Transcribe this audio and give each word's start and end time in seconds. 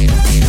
Everybody 0.00 0.47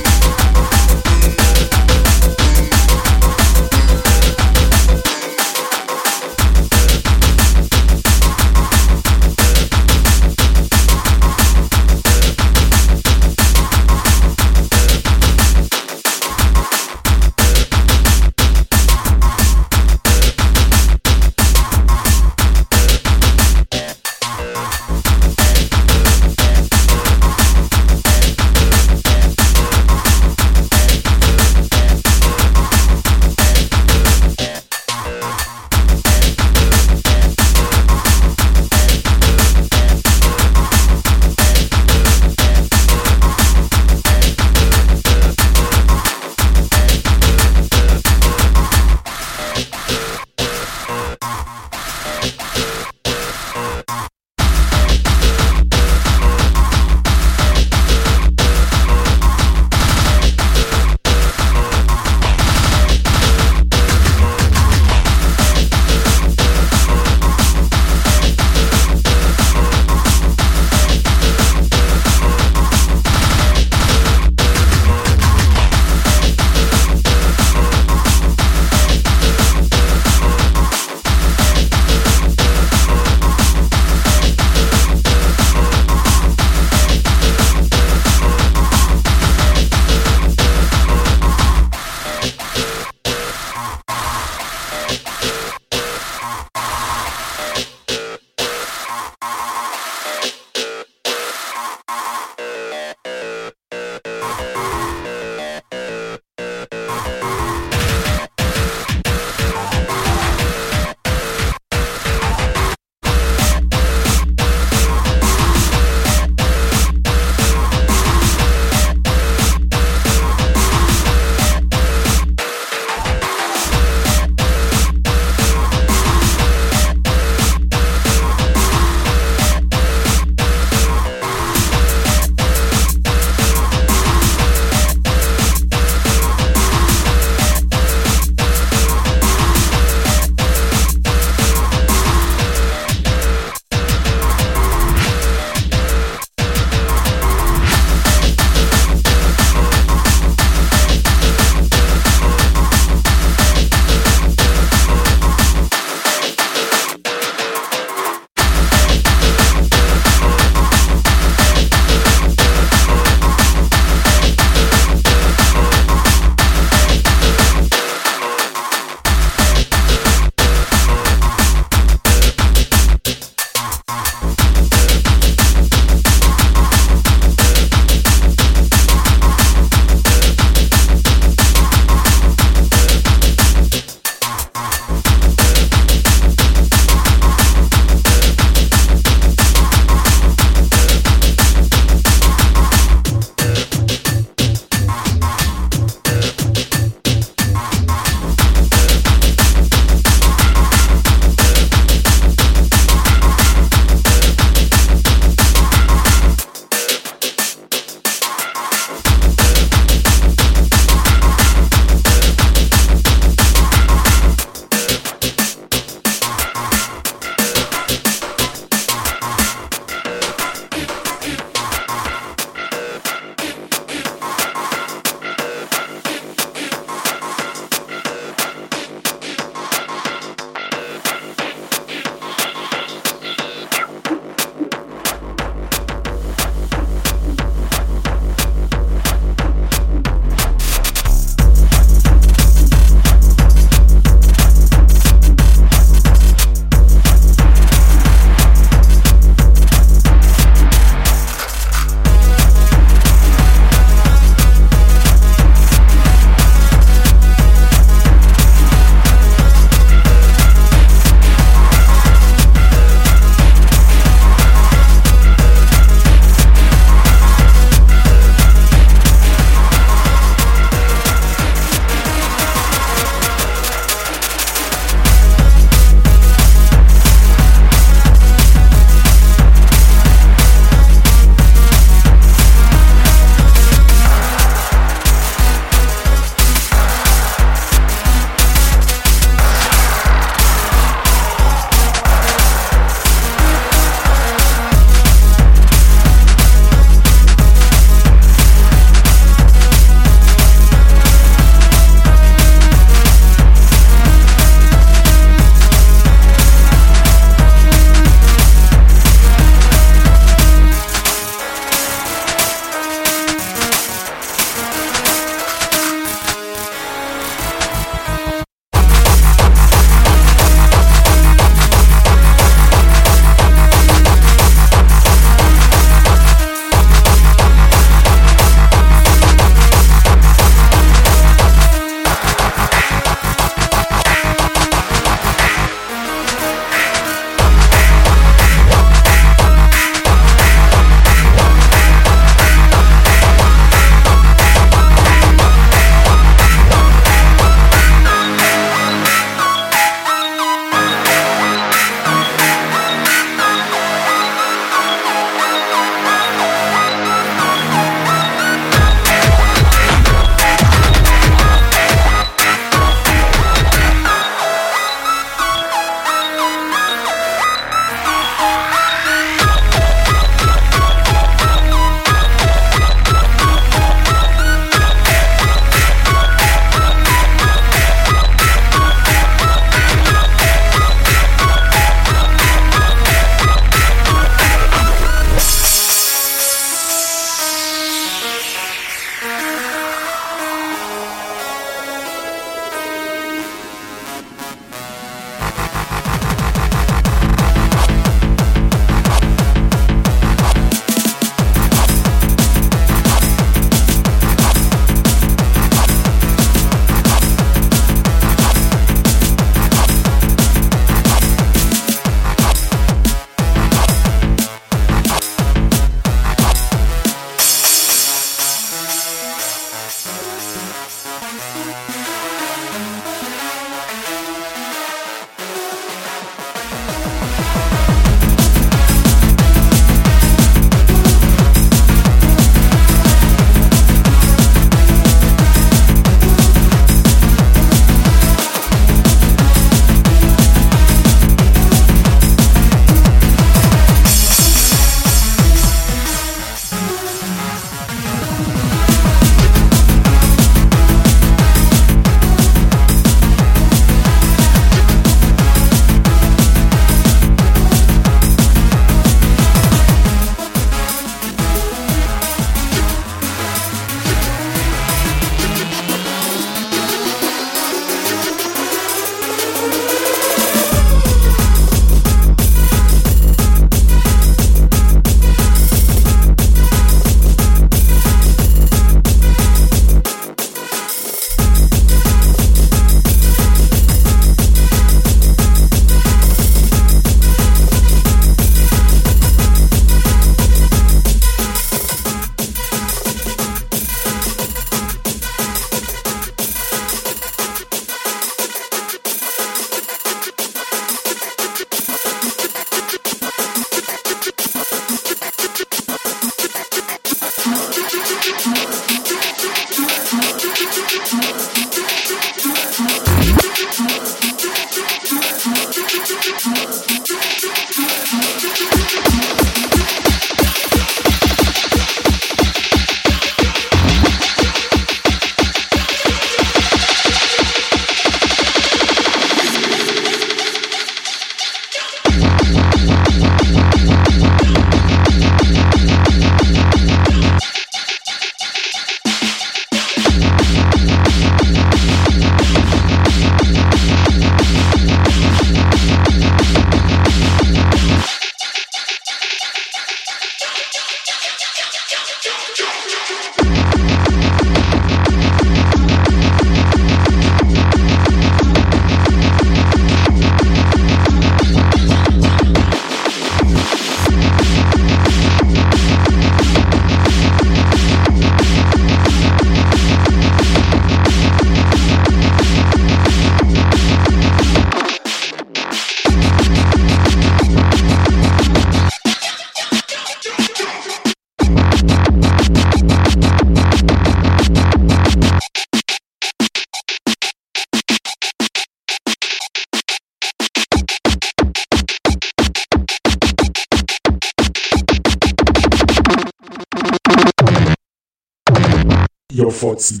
your 599.38 599.52
thoughts. 599.52 600.00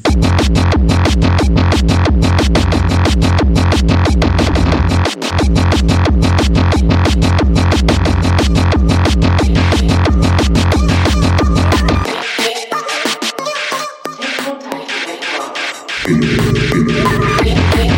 Thank 16.10 17.97